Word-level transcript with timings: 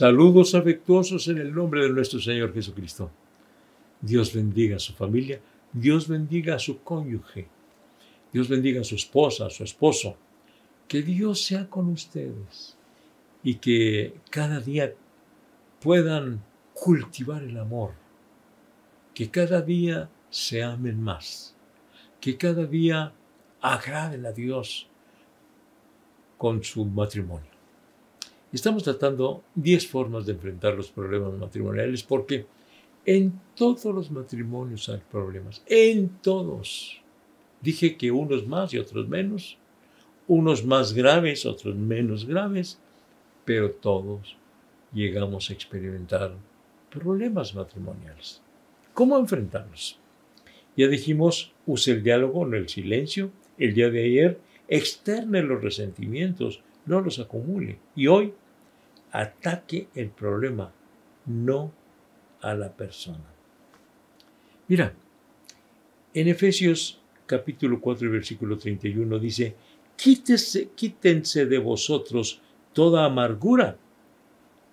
Saludos 0.00 0.54
afectuosos 0.54 1.28
en 1.28 1.36
el 1.36 1.54
nombre 1.54 1.82
de 1.82 1.90
nuestro 1.90 2.18
Señor 2.20 2.54
Jesucristo. 2.54 3.10
Dios 4.00 4.32
bendiga 4.32 4.76
a 4.76 4.78
su 4.78 4.94
familia, 4.94 5.42
Dios 5.74 6.08
bendiga 6.08 6.54
a 6.54 6.58
su 6.58 6.82
cónyuge, 6.82 7.48
Dios 8.32 8.48
bendiga 8.48 8.80
a 8.80 8.84
su 8.84 8.94
esposa, 8.94 9.44
a 9.44 9.50
su 9.50 9.62
esposo. 9.62 10.16
Que 10.88 11.02
Dios 11.02 11.44
sea 11.44 11.68
con 11.68 11.90
ustedes 11.90 12.78
y 13.42 13.56
que 13.56 14.14
cada 14.30 14.58
día 14.60 14.94
puedan 15.82 16.42
cultivar 16.72 17.42
el 17.42 17.58
amor, 17.58 17.92
que 19.12 19.30
cada 19.30 19.60
día 19.60 20.08
se 20.30 20.62
amen 20.62 20.98
más, 20.98 21.54
que 22.22 22.38
cada 22.38 22.64
día 22.64 23.12
agraden 23.60 24.24
a 24.24 24.32
Dios 24.32 24.88
con 26.38 26.64
su 26.64 26.86
matrimonio. 26.86 27.49
Estamos 28.52 28.82
tratando 28.82 29.44
10 29.54 29.86
formas 29.86 30.26
de 30.26 30.32
enfrentar 30.32 30.74
los 30.74 30.90
problemas 30.90 31.34
matrimoniales 31.34 32.02
porque 32.02 32.46
en 33.06 33.40
todos 33.54 33.94
los 33.94 34.10
matrimonios 34.10 34.88
hay 34.88 35.00
problemas, 35.10 35.62
en 35.66 36.08
todos. 36.20 37.00
Dije 37.60 37.96
que 37.96 38.10
unos 38.10 38.46
más 38.46 38.74
y 38.74 38.78
otros 38.78 39.08
menos, 39.08 39.56
unos 40.26 40.64
más 40.64 40.92
graves, 40.92 41.46
otros 41.46 41.76
menos 41.76 42.26
graves, 42.26 42.80
pero 43.44 43.70
todos 43.70 44.36
llegamos 44.92 45.48
a 45.48 45.52
experimentar 45.52 46.32
problemas 46.90 47.54
matrimoniales. 47.54 48.42
¿Cómo 48.94 49.16
enfrentarlos? 49.16 49.98
Ya 50.76 50.88
dijimos, 50.88 51.52
use 51.66 51.92
el 51.92 52.02
diálogo, 52.02 52.44
no 52.46 52.56
el 52.56 52.68
silencio. 52.68 53.30
El 53.58 53.74
día 53.74 53.90
de 53.90 54.04
ayer, 54.04 54.40
externe 54.68 55.42
los 55.42 55.62
resentimientos, 55.62 56.62
no 56.90 57.00
los 57.00 57.20
acumule. 57.20 57.78
Y 57.94 58.08
hoy, 58.08 58.34
ataque 59.12 59.88
el 59.94 60.10
problema, 60.10 60.72
no 61.24 61.72
a 62.42 62.52
la 62.54 62.72
persona. 62.72 63.32
Mira, 64.66 64.92
en 66.12 66.28
Efesios 66.28 67.00
capítulo 67.26 67.80
4 67.80 68.10
versículo 68.10 68.58
31 68.58 69.18
dice, 69.20 69.54
Quítese, 69.94 70.70
quítense 70.70 71.46
de 71.46 71.58
vosotros 71.58 72.40
toda 72.72 73.04
amargura, 73.04 73.76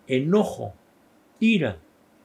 enojo, 0.07 0.73
ira, 1.39 1.77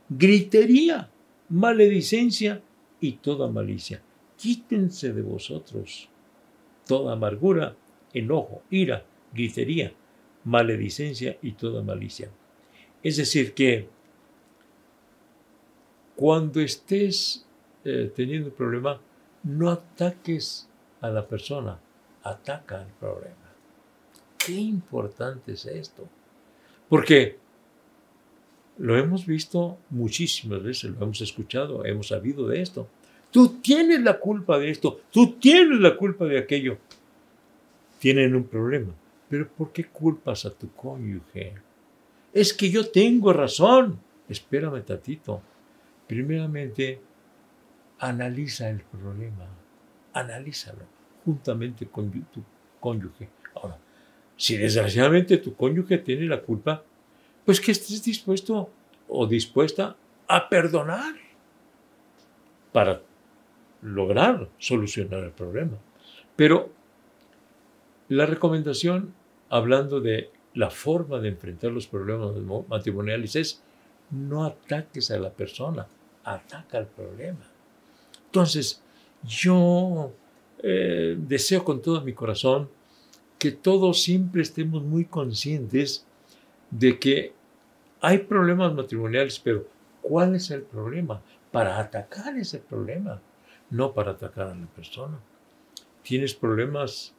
gritería, 0.08 1.10
maledicencia 1.50 2.62
y 2.98 3.12
toda 3.12 3.48
malicia. 3.48 4.02
Quítense 4.38 5.12
de 5.12 5.22
vosotros 5.22 6.08
toda 6.86 7.12
amargura, 7.12 7.76
enojo, 8.14 8.62
ira, 8.70 9.04
gritería, 9.32 9.92
maledicencia 10.44 11.38
y 11.42 11.52
toda 11.52 11.82
malicia. 11.82 12.30
Es 13.02 13.16
decir, 13.16 13.54
que 13.54 13.88
cuando 16.16 16.60
estés 16.60 17.46
eh, 17.84 18.12
teniendo 18.14 18.48
un 18.48 18.54
problema, 18.54 19.00
no 19.42 19.70
ataques 19.70 20.68
a 21.00 21.08
la 21.08 21.26
persona, 21.26 21.78
ataca 22.22 22.80
al 22.80 22.88
problema. 23.00 23.36
Qué 24.38 24.52
importante 24.52 25.52
es 25.52 25.66
esto. 25.66 26.08
Porque 26.88 27.38
lo 28.78 28.96
hemos 28.96 29.26
visto 29.26 29.78
muchísimas 29.90 30.62
veces, 30.62 30.90
lo 30.90 31.04
hemos 31.04 31.20
escuchado, 31.20 31.84
hemos 31.84 32.08
sabido 32.08 32.46
de 32.48 32.62
esto. 32.62 32.88
Tú 33.30 33.60
tienes 33.62 34.00
la 34.02 34.18
culpa 34.18 34.58
de 34.58 34.70
esto, 34.70 35.00
tú 35.10 35.32
tienes 35.40 35.80
la 35.80 35.96
culpa 35.96 36.26
de 36.26 36.38
aquello. 36.38 36.78
Tienen 37.98 38.34
un 38.34 38.44
problema. 38.44 38.92
Pero 39.32 39.48
¿por 39.48 39.72
qué 39.72 39.86
culpas 39.86 40.44
a 40.44 40.50
tu 40.50 40.74
cónyuge? 40.74 41.54
Es 42.34 42.52
que 42.52 42.68
yo 42.68 42.90
tengo 42.90 43.32
razón. 43.32 43.98
Espérame, 44.28 44.84
tatito. 44.84 45.40
Primeramente, 46.06 47.00
analiza 48.00 48.68
el 48.68 48.82
problema. 48.82 49.46
Analízalo 50.12 50.84
juntamente 51.24 51.86
con 51.86 52.10
tu 52.10 52.44
cónyuge. 52.78 53.30
Ahora, 53.54 53.78
si 54.36 54.58
desgraciadamente 54.58 55.38
tu 55.38 55.56
cónyuge 55.56 55.96
tiene 55.96 56.26
la 56.26 56.42
culpa, 56.42 56.84
pues 57.46 57.58
que 57.58 57.72
estés 57.72 58.04
dispuesto 58.04 58.68
o 59.08 59.26
dispuesta 59.26 59.96
a 60.28 60.46
perdonar 60.46 61.14
para 62.70 63.00
lograr 63.80 64.50
solucionar 64.58 65.24
el 65.24 65.30
problema. 65.30 65.78
Pero 66.36 66.70
la 68.10 68.26
recomendación 68.26 69.21
hablando 69.52 70.00
de 70.00 70.30
la 70.54 70.70
forma 70.70 71.18
de 71.20 71.28
enfrentar 71.28 71.72
los 71.72 71.86
problemas 71.86 72.34
matrimoniales 72.68 73.36
es 73.36 73.62
no 74.10 74.46
ataques 74.46 75.10
a 75.10 75.18
la 75.18 75.30
persona, 75.30 75.86
ataca 76.24 76.78
al 76.78 76.86
problema. 76.86 77.46
Entonces, 78.24 78.82
yo 79.22 80.10
eh, 80.62 81.16
deseo 81.18 81.64
con 81.64 81.82
todo 81.82 82.00
mi 82.00 82.14
corazón 82.14 82.70
que 83.38 83.52
todos 83.52 84.02
siempre 84.02 84.40
estemos 84.40 84.82
muy 84.82 85.04
conscientes 85.04 86.06
de 86.70 86.98
que 86.98 87.34
hay 88.00 88.18
problemas 88.18 88.72
matrimoniales, 88.72 89.38
pero 89.38 89.66
¿cuál 90.00 90.34
es 90.34 90.50
el 90.50 90.62
problema? 90.62 91.20
Para 91.50 91.78
atacar 91.78 92.38
ese 92.38 92.58
problema, 92.58 93.20
no 93.68 93.92
para 93.92 94.12
atacar 94.12 94.48
a 94.48 94.54
la 94.54 94.66
persona. 94.66 95.18
¿Tienes 96.02 96.32
problemas 96.32 97.14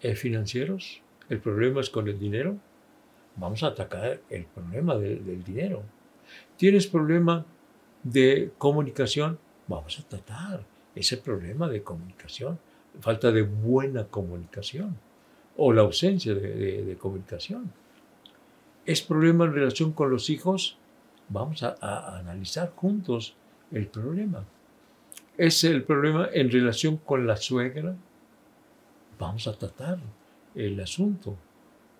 eh, 0.00 0.16
financieros? 0.16 1.03
¿El 1.28 1.40
problema 1.40 1.80
es 1.80 1.90
con 1.90 2.08
el 2.08 2.18
dinero? 2.18 2.56
Vamos 3.36 3.62
a 3.62 3.68
atacar 3.68 4.20
el 4.30 4.44
problema 4.44 4.96
del 4.96 5.42
dinero. 5.42 5.82
¿Tienes 6.56 6.86
problema 6.86 7.44
de 8.02 8.52
comunicación? 8.58 9.38
Vamos 9.66 9.98
a 9.98 10.08
tratar 10.08 10.64
ese 10.94 11.16
problema 11.16 11.68
de 11.68 11.82
comunicación, 11.82 12.58
falta 13.00 13.32
de 13.32 13.42
buena 13.42 14.04
comunicación 14.04 14.96
o 15.56 15.72
la 15.72 15.82
ausencia 15.82 16.34
de, 16.34 16.96
comunicación. 16.98 17.72
¿Es 18.86 19.00
problema 19.02 19.46
en 19.46 19.54
relación 19.54 19.92
con 19.92 20.10
los 20.10 20.30
hijos? 20.30 20.78
Vamos 21.28 21.62
a, 21.62 21.76
a 21.80 22.18
analizar 22.18 22.72
juntos 22.76 23.34
el 23.72 23.86
problema. 23.86 24.44
¿Es 25.36 25.64
el 25.64 25.82
problema 25.82 26.28
en 26.32 26.50
relación 26.50 26.98
con 26.98 27.26
la 27.26 27.36
suegra? 27.36 27.96
Vamos 29.18 29.48
a 29.48 29.56
tratar 29.56 29.98
el 30.54 30.78
asunto. 30.80 31.36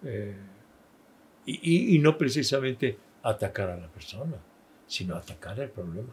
Eh, 0.05 0.37
y, 1.47 1.99
no 1.99 2.17
precisamente 2.17 2.97
atacar 3.23 3.69
a 3.71 3.77
la 3.77 3.89
persona, 3.89 4.37
sino 4.87 5.15
atacar 5.15 5.61
el 5.61 5.71
problema. 5.71 6.09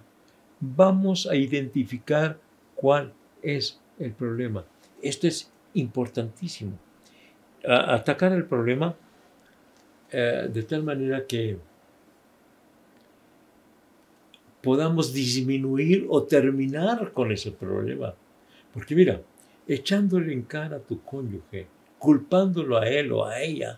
Vamos 0.59 1.25
a 1.27 1.35
identificar 1.35 2.37
cuál 2.75 3.13
es 3.41 3.79
el 3.97 4.11
problema. 4.11 4.65
Esto 5.01 5.27
es 5.27 5.51
importantísimo. 5.73 6.77
atacar 7.63 8.33
el 8.33 8.45
problema 8.45 8.95
eh, 10.11 10.49
de 10.51 10.63
tal 10.63 10.83
manera 10.83 11.25
que 11.25 11.57
podamos 14.61 15.13
disminuir 15.13 16.05
o 16.09 16.23
terminar 16.23 17.11
con 17.13 17.31
ese 17.31 17.51
problema. 17.51 18.13
Porque 18.73 18.95
mira, 18.95 19.21
echándole 19.67 20.33
en 20.33 20.43
cara 20.43 20.77
a 20.77 20.79
tu 20.79 21.01
cónyuge, 21.01 21.67
culpándolo 22.01 22.79
a 22.79 22.89
él 22.89 23.11
o 23.11 23.25
a 23.25 23.41
ella, 23.41 23.77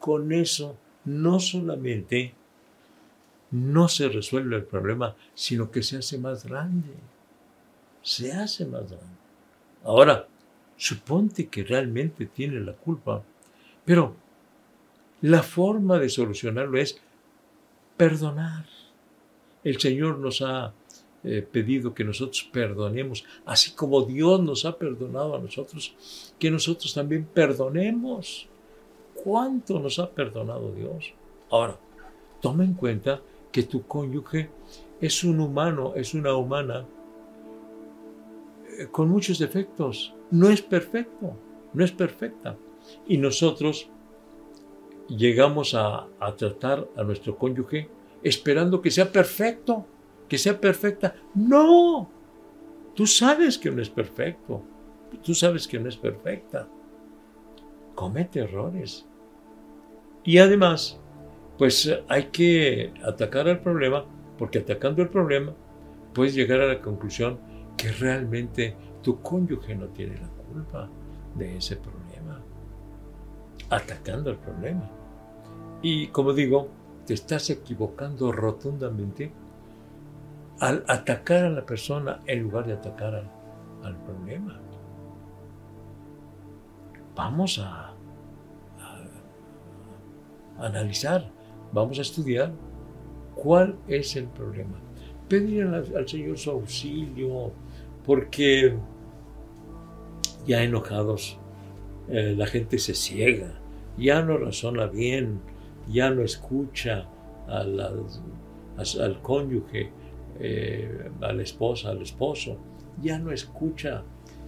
con 0.00 0.32
eso 0.32 0.78
no 1.04 1.38
solamente 1.38 2.32
no 3.50 3.86
se 3.86 4.08
resuelve 4.08 4.56
el 4.56 4.64
problema, 4.64 5.14
sino 5.34 5.70
que 5.70 5.82
se 5.82 5.98
hace 5.98 6.16
más 6.16 6.46
grande. 6.46 6.94
Se 8.00 8.32
hace 8.32 8.64
más 8.64 8.90
grande. 8.90 9.18
Ahora, 9.84 10.26
suponte 10.78 11.48
que 11.48 11.64
realmente 11.64 12.24
tiene 12.24 12.60
la 12.60 12.72
culpa, 12.72 13.22
pero 13.84 14.16
la 15.20 15.42
forma 15.42 15.98
de 15.98 16.08
solucionarlo 16.08 16.78
es 16.78 16.98
perdonar. 17.98 18.64
El 19.62 19.78
Señor 19.78 20.16
nos 20.16 20.40
ha 20.40 20.72
eh, 21.24 21.40
pedido 21.50 21.94
que 21.94 22.04
nosotros 22.04 22.46
perdonemos, 22.52 23.24
así 23.46 23.72
como 23.72 24.02
Dios 24.02 24.42
nos 24.42 24.66
ha 24.66 24.76
perdonado 24.76 25.34
a 25.34 25.38
nosotros, 25.38 25.96
que 26.38 26.50
nosotros 26.50 26.92
también 26.92 27.24
perdonemos. 27.24 28.46
¿Cuánto 29.14 29.80
nos 29.80 29.98
ha 29.98 30.10
perdonado 30.10 30.70
Dios? 30.72 31.14
Ahora, 31.50 31.78
toma 32.42 32.62
en 32.64 32.74
cuenta 32.74 33.22
que 33.50 33.62
tu 33.62 33.86
cónyuge 33.86 34.50
es 35.00 35.24
un 35.24 35.40
humano, 35.40 35.94
es 35.96 36.12
una 36.12 36.34
humana 36.34 36.84
eh, 38.78 38.88
con 38.90 39.08
muchos 39.08 39.38
defectos. 39.38 40.14
No 40.30 40.50
es 40.50 40.60
perfecto, 40.60 41.36
no 41.72 41.84
es 41.84 41.92
perfecta. 41.92 42.58
Y 43.06 43.16
nosotros 43.16 43.88
llegamos 45.08 45.74
a, 45.74 46.06
a 46.20 46.36
tratar 46.36 46.86
a 46.96 47.02
nuestro 47.02 47.38
cónyuge 47.38 47.88
esperando 48.22 48.82
que 48.82 48.90
sea 48.90 49.10
perfecto 49.10 49.86
que 50.34 50.38
sea 50.38 50.60
perfecta. 50.60 51.14
No, 51.32 52.10
tú 52.96 53.06
sabes 53.06 53.56
que 53.56 53.70
no 53.70 53.80
es 53.80 53.88
perfecto. 53.88 54.64
Tú 55.22 55.32
sabes 55.32 55.68
que 55.68 55.78
no 55.78 55.88
es 55.88 55.96
perfecta. 55.96 56.68
Comete 57.94 58.40
errores. 58.40 59.06
Y 60.24 60.38
además, 60.38 60.98
pues 61.56 61.88
hay 62.08 62.24
que 62.32 62.92
atacar 63.04 63.46
al 63.46 63.60
problema, 63.60 64.06
porque 64.36 64.58
atacando 64.58 65.02
el 65.02 65.08
problema 65.08 65.54
puedes 66.12 66.34
llegar 66.34 66.60
a 66.60 66.66
la 66.66 66.80
conclusión 66.80 67.38
que 67.76 67.92
realmente 67.92 68.76
tu 69.02 69.20
cónyuge 69.22 69.76
no 69.76 69.86
tiene 69.90 70.16
la 70.16 70.28
culpa 70.28 70.90
de 71.36 71.58
ese 71.58 71.76
problema. 71.76 72.42
Atacando 73.70 74.30
el 74.30 74.38
problema. 74.38 74.90
Y 75.80 76.08
como 76.08 76.32
digo, 76.32 76.70
te 77.06 77.14
estás 77.14 77.50
equivocando 77.50 78.32
rotundamente 78.32 79.32
al 80.60 80.84
atacar 80.86 81.44
a 81.44 81.50
la 81.50 81.66
persona 81.66 82.20
en 82.26 82.42
lugar 82.42 82.66
de 82.66 82.74
atacar 82.74 83.30
al, 83.82 83.96
problema. 83.98 84.60
Vamos 87.14 87.58
a, 87.58 87.92
analizar, 90.58 91.30
vamos 91.72 91.98
a 91.98 92.02
estudiar 92.02 92.52
cuál 93.34 93.76
es 93.88 94.16
el 94.16 94.26
problema. 94.26 94.78
Pedir 95.28 95.64
al, 95.64 96.08
Señor 96.08 96.38
su 96.38 96.50
auxilio, 96.50 97.52
porque 98.06 98.74
ya 100.46 100.62
enojados 100.62 101.38
eh, 102.08 102.34
la 102.36 102.46
gente 102.46 102.78
se 102.78 102.94
ciega, 102.94 103.58
ya 103.98 104.22
no 104.22 104.38
razona 104.38 104.86
bien, 104.86 105.40
ya 105.88 106.10
no 106.10 106.22
escucha 106.22 107.06
al 107.46 109.20
cónyuge, 109.22 109.90
eh, 110.40 111.10
a 111.20 111.32
la 111.32 111.42
esposa, 111.42 111.90
al 111.90 112.02
esposo, 112.02 112.56
ya 113.00 113.18
no 113.18 113.30
escucha. 113.30 114.02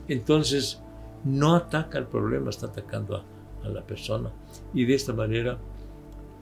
Entonces, 0.08 0.82
no 1.24 1.54
ataca 1.54 1.98
el 1.98 2.06
problema, 2.06 2.50
está 2.50 2.66
atacando 2.66 3.16
a, 3.16 3.24
la 3.68 3.84
persona. 3.84 4.30
Y 4.72 4.84
de 4.84 4.94
esta 4.94 5.12
manera, 5.12 5.58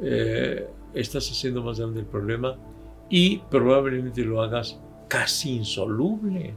eh, 0.01 0.69
estás 0.93 1.31
haciendo 1.31 1.63
más 1.63 1.81
grande 1.81 2.01
el 2.01 2.07
problema 2.07 2.55
y 3.09 3.39
probablemente 3.39 4.23
lo 4.25 4.43
hagas 4.43 4.79
casi 5.09 5.57
insoluble. 5.57 6.55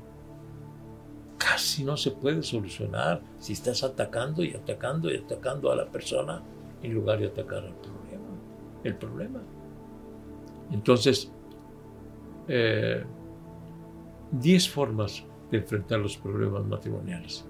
Casi 1.37 1.85
no 1.85 1.95
se 1.95 2.11
puede 2.11 2.43
solucionar 2.43 3.21
si 3.39 3.53
estás 3.53 3.83
atacando 3.83 4.43
y 4.43 4.53
atacando 4.53 5.09
y 5.09 5.17
atacando 5.17 5.71
a 5.71 5.75
la 5.77 5.85
persona 5.85 6.43
en 6.83 6.93
lugar 6.93 7.19
de 7.19 7.27
atacar 7.27 7.63
al 7.63 7.75
problema. 7.75 8.25
El 8.83 8.95
problema. 8.95 9.39
Entonces, 10.71 11.31
10 12.47 12.49
eh, 12.49 13.05
formas 14.69 15.25
de 15.51 15.57
enfrentar 15.57 15.99
los 15.99 16.17
problemas 16.17 16.65
matrimoniales. 16.65 17.45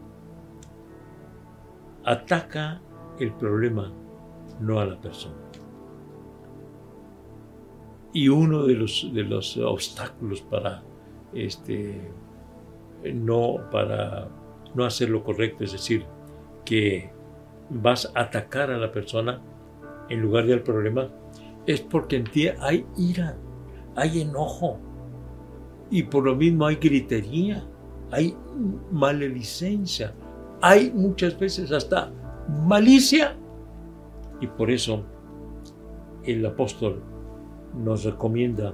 Ataca 2.03 2.81
el 3.19 3.33
problema, 3.33 3.91
no 4.59 4.79
a 4.79 4.85
la 4.85 4.99
persona. 4.99 5.35
Y 8.13 8.29
uno 8.29 8.63
de 8.63 8.73
los, 8.73 9.09
de 9.13 9.23
los 9.23 9.57
obstáculos 9.57 10.41
para, 10.41 10.81
este, 11.33 12.09
no, 13.13 13.57
para 13.71 14.29
no 14.73 14.85
hacer 14.85 15.09
lo 15.09 15.23
correcto, 15.23 15.63
es 15.63 15.73
decir, 15.73 16.05
que 16.65 17.11
vas 17.69 18.11
a 18.15 18.21
atacar 18.21 18.71
a 18.71 18.77
la 18.77 18.91
persona 18.91 19.41
en 20.09 20.21
lugar 20.21 20.45
del 20.45 20.63
problema, 20.63 21.09
es 21.65 21.81
porque 21.81 22.15
en 22.15 22.23
ti 22.23 22.47
hay 22.47 22.85
ira, 22.97 23.37
hay 23.95 24.21
enojo, 24.21 24.79
y 25.89 26.03
por 26.03 26.23
lo 26.23 26.35
mismo 26.35 26.65
hay 26.65 26.75
gritería, 26.75 27.63
hay 28.11 28.35
maledicencia, 28.91 30.13
hay 30.61 30.91
muchas 30.91 31.37
veces 31.37 31.71
hasta 31.71 32.11
malicia. 32.65 33.35
Y 34.39 34.47
por 34.47 34.69
eso 34.69 35.03
el 36.23 36.45
apóstol 36.45 37.01
nos 37.75 38.03
recomienda 38.03 38.73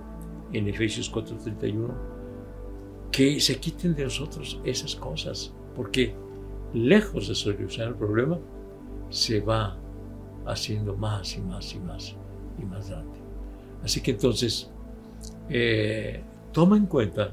en 0.51 0.67
Efesios 0.67 1.11
4:31 1.11 1.93
que 3.11 3.39
se 3.39 3.59
quiten 3.59 3.93
de 3.93 4.05
nosotros 4.05 4.59
esas 4.65 4.95
cosas, 4.95 5.53
porque 5.75 6.15
lejos 6.73 7.27
de 7.27 7.35
solucionar 7.35 7.89
el 7.89 7.95
problema, 7.95 8.39
se 9.09 9.39
va 9.39 9.77
haciendo 10.47 10.95
más 10.95 11.37
y 11.37 11.41
más 11.41 11.73
y 11.75 11.79
más 11.79 12.15
y 12.59 12.65
más 12.65 12.89
grande. 12.89 13.19
Así 13.83 14.01
que 14.01 14.11
entonces, 14.11 14.71
eh, 15.49 16.23
toma 16.53 16.77
en 16.77 16.85
cuenta 16.85 17.31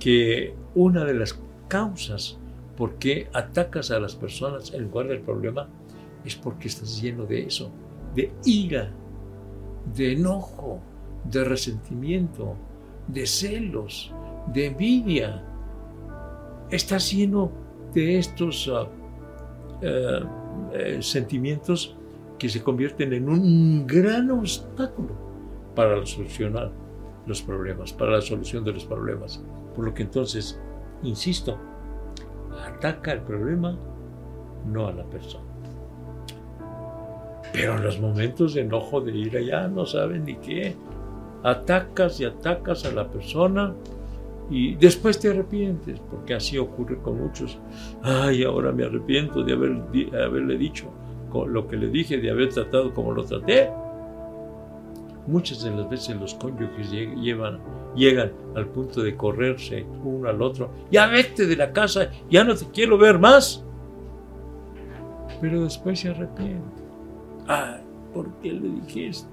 que 0.00 0.54
una 0.74 1.04
de 1.04 1.14
las 1.14 1.38
causas 1.68 2.38
por 2.76 2.94
qué 2.96 3.28
atacas 3.32 3.90
a 3.90 4.00
las 4.00 4.14
personas 4.14 4.72
en 4.74 4.84
lugar 4.84 5.08
del 5.08 5.20
problema 5.20 5.68
es 6.24 6.34
porque 6.34 6.68
estás 6.68 7.00
lleno 7.00 7.24
de 7.24 7.44
eso, 7.44 7.70
de 8.14 8.32
ira, 8.44 8.90
de 9.94 10.12
enojo, 10.12 10.80
de 11.24 11.44
resentimiento, 11.44 12.56
de 13.06 13.26
celos, 13.26 14.12
de 14.52 14.66
envidia. 14.66 15.44
Estás 16.70 17.12
lleno 17.12 17.50
de 17.94 18.18
estos 18.18 18.70
ah, 18.72 18.88
eh, 19.82 20.98
sentimientos 21.00 21.96
que 22.38 22.48
se 22.48 22.62
convierten 22.62 23.12
en 23.12 23.28
un 23.28 23.86
gran 23.86 24.30
obstáculo 24.30 25.14
para 25.74 26.04
solucionar 26.04 26.85
los 27.26 27.42
problemas, 27.42 27.92
para 27.92 28.12
la 28.12 28.20
solución 28.20 28.64
de 28.64 28.72
los 28.72 28.84
problemas. 28.84 29.42
Por 29.74 29.84
lo 29.84 29.94
que 29.94 30.02
entonces, 30.02 30.60
insisto, 31.02 31.58
ataca 32.64 33.12
el 33.12 33.20
problema, 33.20 33.76
no 34.66 34.86
a 34.86 34.92
la 34.92 35.04
persona. 35.04 35.44
Pero 37.52 37.76
en 37.76 37.84
los 37.84 38.00
momentos 38.00 38.54
de 38.54 38.62
enojo, 38.62 39.00
de 39.00 39.12
ira, 39.12 39.40
ya 39.40 39.68
no 39.68 39.86
saben 39.86 40.24
ni 40.24 40.36
qué. 40.36 40.74
Atacas 41.42 42.20
y 42.20 42.24
atacas 42.24 42.84
a 42.84 42.92
la 42.92 43.08
persona 43.08 43.74
y 44.50 44.74
después 44.76 45.18
te 45.18 45.30
arrepientes, 45.30 46.00
porque 46.10 46.34
así 46.34 46.58
ocurre 46.58 46.98
con 46.98 47.20
muchos. 47.20 47.58
Ay, 48.02 48.44
ahora 48.44 48.72
me 48.72 48.84
arrepiento 48.84 49.42
de, 49.42 49.52
haber, 49.52 49.82
de 49.90 50.22
haberle 50.22 50.56
dicho 50.58 50.90
lo 51.44 51.68
que 51.68 51.76
le 51.76 51.88
dije, 51.88 52.16
de 52.18 52.30
haber 52.30 52.48
tratado 52.48 52.94
como 52.94 53.12
lo 53.12 53.24
traté. 53.24 53.70
Muchas 55.26 55.62
de 55.62 55.70
las 55.70 55.88
veces 55.88 56.16
los 56.16 56.34
cónyuges 56.34 56.90
llevan, 56.90 57.58
llegan 57.96 58.32
al 58.54 58.68
punto 58.68 59.02
de 59.02 59.16
correrse 59.16 59.84
uno 60.04 60.28
al 60.28 60.40
otro. 60.40 60.70
Ya 60.90 61.06
vete 61.08 61.46
de 61.46 61.56
la 61.56 61.72
casa, 61.72 62.10
ya 62.30 62.44
no 62.44 62.54
te 62.54 62.66
quiero 62.66 62.96
ver 62.96 63.18
más. 63.18 63.64
Pero 65.40 65.64
después 65.64 66.00
se 66.00 66.10
arrepiente. 66.10 66.82
Ay, 67.48 67.80
¿por 68.14 68.32
qué 68.40 68.52
le 68.52 68.68
dije 68.68 69.08
esto? 69.08 69.28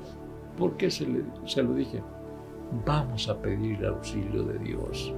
¿Por 0.58 0.76
qué 0.78 0.90
se, 0.90 1.08
le, 1.08 1.24
se 1.46 1.62
lo 1.62 1.74
dije? 1.74 2.02
Vamos 2.86 3.30
a 3.30 3.40
pedir 3.40 3.80
el 3.80 3.86
auxilio 3.86 4.44
de 4.44 4.58
Dios. 4.60 5.14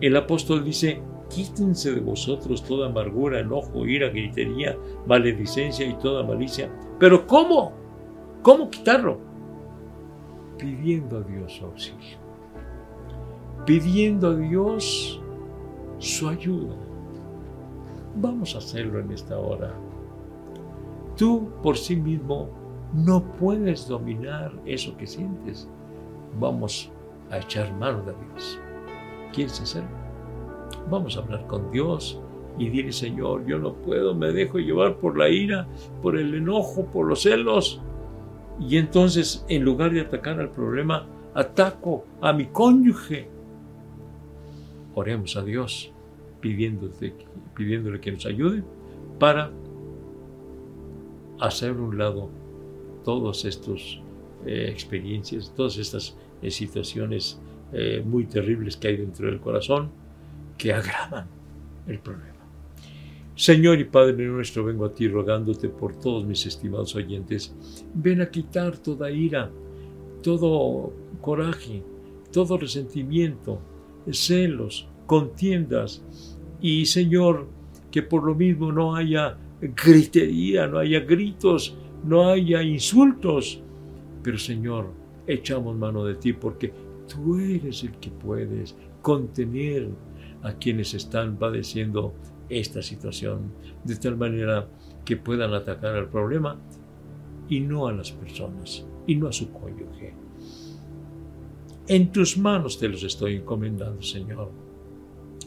El 0.00 0.16
apóstol 0.16 0.64
dice, 0.64 1.02
quítense 1.28 1.92
de 1.92 2.00
vosotros 2.00 2.62
toda 2.64 2.88
amargura, 2.88 3.40
enojo, 3.40 3.86
ira, 3.86 4.08
gritería, 4.08 4.76
maledicencia 5.06 5.86
y 5.86 5.94
toda 5.94 6.22
malicia. 6.22 6.70
Pero 6.98 7.26
¿cómo? 7.26 7.72
¿Cómo 8.48 8.70
quitarlo? 8.70 9.18
Pidiendo 10.56 11.18
a 11.18 11.20
Dios 11.20 11.60
auxilio. 11.62 12.16
Pidiendo 13.66 14.28
a 14.28 14.36
Dios 14.36 15.20
su 15.98 16.30
ayuda. 16.30 16.74
Vamos 18.16 18.54
a 18.54 18.58
hacerlo 18.58 19.00
en 19.00 19.12
esta 19.12 19.38
hora. 19.38 19.74
Tú 21.14 21.50
por 21.62 21.76
sí 21.76 21.94
mismo 21.94 22.48
no 22.94 23.22
puedes 23.32 23.86
dominar 23.86 24.50
eso 24.64 24.96
que 24.96 25.06
sientes. 25.06 25.68
Vamos 26.40 26.90
a 27.30 27.40
echar 27.40 27.70
mano 27.74 27.98
de 27.98 28.14
Dios. 28.14 28.58
¿Quieres 29.34 29.60
hacerlo? 29.60 29.90
Vamos 30.90 31.18
a 31.18 31.20
hablar 31.20 31.46
con 31.48 31.70
Dios 31.70 32.18
y 32.58 32.70
dile, 32.70 32.92
Señor, 32.92 33.44
yo 33.44 33.58
no 33.58 33.74
puedo, 33.74 34.14
me 34.14 34.32
dejo 34.32 34.58
llevar 34.58 34.96
por 34.96 35.18
la 35.18 35.28
ira, 35.28 35.68
por 36.00 36.16
el 36.16 36.32
enojo, 36.32 36.86
por 36.86 37.08
los 37.08 37.24
celos. 37.24 37.82
Y 38.60 38.76
entonces, 38.76 39.44
en 39.48 39.64
lugar 39.64 39.92
de 39.92 40.00
atacar 40.00 40.40
al 40.40 40.50
problema, 40.50 41.06
ataco 41.34 42.04
a 42.20 42.32
mi 42.32 42.46
cónyuge. 42.46 43.28
Oremos 44.94 45.36
a 45.36 45.42
Dios 45.42 45.92
pidiéndole, 46.40 47.14
que 48.00 48.12
nos 48.12 48.26
ayude 48.26 48.64
para 49.18 49.50
hacer 51.40 51.72
un 51.72 51.98
lado 51.98 52.30
todas 53.04 53.44
estas 53.44 54.00
eh, 54.46 54.68
experiencias, 54.70 55.52
todas 55.54 55.78
estas 55.78 56.16
eh, 56.42 56.50
situaciones 56.50 57.40
eh, 57.72 58.02
muy 58.04 58.26
terribles 58.26 58.76
que 58.76 58.88
hay 58.88 58.96
dentro 58.96 59.26
del 59.26 59.40
corazón 59.40 59.90
que 60.56 60.72
agravan 60.72 61.26
el 61.86 61.98
problema. 62.00 62.37
Señor 63.38 63.78
y 63.78 63.84
Padre 63.84 64.26
nuestro, 64.26 64.64
vengo 64.64 64.84
a 64.84 64.92
ti 64.92 65.06
rogándote 65.06 65.68
por 65.68 65.94
todos 65.94 66.26
mis 66.26 66.44
estimados 66.44 66.96
oyentes. 66.96 67.54
Ven 67.94 68.20
a 68.20 68.28
quitar 68.28 68.76
toda 68.76 69.12
ira, 69.12 69.48
todo 70.24 70.92
coraje, 71.20 71.84
todo 72.32 72.58
resentimiento, 72.58 73.60
celos, 74.10 74.88
contiendas. 75.06 76.04
Y 76.60 76.84
Señor, 76.86 77.46
que 77.92 78.02
por 78.02 78.24
lo 78.24 78.34
mismo 78.34 78.72
no 78.72 78.96
haya 78.96 79.38
gritería, 79.60 80.66
no 80.66 80.78
haya 80.78 80.98
gritos, 80.98 81.78
no 82.04 82.28
haya 82.30 82.60
insultos. 82.60 83.62
Pero 84.20 84.36
Señor, 84.36 84.90
echamos 85.28 85.76
mano 85.76 86.04
de 86.04 86.16
ti 86.16 86.32
porque 86.32 86.72
tú 87.06 87.38
eres 87.38 87.84
el 87.84 87.92
que 88.00 88.10
puedes 88.10 88.74
contener 89.00 89.90
a 90.42 90.54
quienes 90.54 90.92
están 90.92 91.38
padeciendo 91.38 92.14
esta 92.48 92.82
situación, 92.82 93.52
de 93.84 93.96
tal 93.96 94.16
manera 94.16 94.68
que 95.04 95.16
puedan 95.16 95.54
atacar 95.54 95.94
al 95.94 96.08
problema 96.08 96.58
y 97.48 97.60
no 97.60 97.86
a 97.86 97.92
las 97.92 98.12
personas, 98.12 98.86
y 99.06 99.16
no 99.16 99.28
a 99.28 99.32
su 99.32 99.50
cónyuge. 99.52 100.14
En 101.86 102.12
tus 102.12 102.36
manos 102.36 102.78
te 102.78 102.88
los 102.88 103.02
estoy 103.02 103.36
encomendando, 103.36 104.02
Señor. 104.02 104.50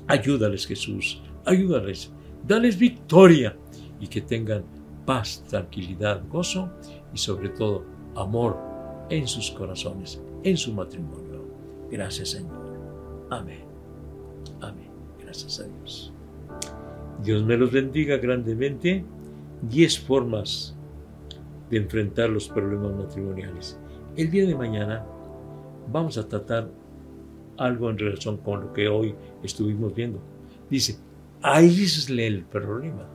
Ayúdales, 0.07 0.65
Jesús, 0.65 1.21
ayúdales, 1.45 2.11
dales 2.47 2.77
victoria 2.77 3.55
y 3.99 4.07
que 4.07 4.21
tengan 4.21 4.63
paz, 5.05 5.43
tranquilidad, 5.47 6.27
gozo 6.27 6.71
y 7.13 7.17
sobre 7.17 7.49
todo 7.49 7.85
amor 8.15 8.57
en 9.09 9.27
sus 9.27 9.51
corazones, 9.51 10.21
en 10.43 10.57
su 10.57 10.73
matrimonio. 10.73 11.45
Gracias, 11.91 12.29
Señor. 12.29 13.27
Amén. 13.29 13.65
Amén. 14.61 14.89
Gracias 15.19 15.59
a 15.59 15.63
Dios. 15.63 16.11
Dios 17.23 17.43
me 17.43 17.57
los 17.57 17.71
bendiga 17.71 18.17
grandemente. 18.17 19.05
Diez 19.61 19.99
formas 19.99 20.75
de 21.69 21.77
enfrentar 21.77 22.29
los 22.29 22.49
problemas 22.49 22.93
matrimoniales. 22.93 23.79
El 24.15 24.31
día 24.31 24.45
de 24.45 24.55
mañana 24.55 25.05
vamos 25.91 26.17
a 26.17 26.27
tratar 26.27 26.69
algo 27.57 27.89
en 27.89 27.97
relación 27.97 28.37
con 28.37 28.61
lo 28.61 28.73
que 28.73 28.87
hoy 28.87 29.15
estuvimos 29.43 29.93
viendo. 29.93 30.19
Dice, 30.69 30.97
aísle 31.41 32.27
el 32.27 32.43
problema, 32.43 33.07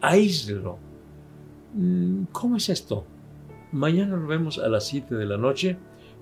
aíslelo. 0.00 0.78
Mm, 1.74 2.24
¿Cómo 2.32 2.56
es 2.56 2.68
esto? 2.68 3.04
Mañana 3.70 4.16
lo 4.16 4.26
vemos 4.26 4.58
a 4.58 4.68
las 4.68 4.86
7 4.86 5.14
de 5.14 5.26
la 5.26 5.38
noche, 5.38 5.78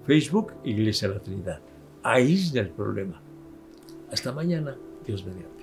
Facebook, 0.06 0.52
Iglesia 0.64 1.08
de 1.08 1.14
la 1.14 1.20
Trinidad. 1.20 1.60
Aísle 2.02 2.60
el 2.60 2.70
problema. 2.70 3.20
Hasta 4.12 4.32
mañana, 4.32 4.76
Dios 5.06 5.24
mediante. 5.24 5.59